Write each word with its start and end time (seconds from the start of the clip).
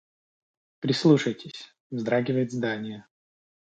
Прислушайтесь— 0.79 1.75
вздрагивает 1.91 2.51
здание. 2.51 3.05